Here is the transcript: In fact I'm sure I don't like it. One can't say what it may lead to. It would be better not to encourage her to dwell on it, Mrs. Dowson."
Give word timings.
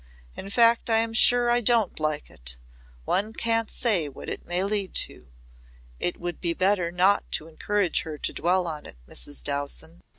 In 0.35 0.49
fact 0.49 0.89
I'm 0.89 1.13
sure 1.13 1.51
I 1.51 1.61
don't 1.61 1.99
like 1.99 2.31
it. 2.31 2.57
One 3.05 3.33
can't 3.33 3.69
say 3.69 4.09
what 4.09 4.29
it 4.29 4.47
may 4.47 4.63
lead 4.63 4.95
to. 4.95 5.27
It 5.99 6.19
would 6.19 6.41
be 6.41 6.53
better 6.55 6.91
not 6.91 7.31
to 7.33 7.47
encourage 7.47 8.01
her 8.01 8.17
to 8.17 8.33
dwell 8.33 8.65
on 8.67 8.87
it, 8.87 8.97
Mrs. 9.07 9.43
Dowson." 9.43 10.01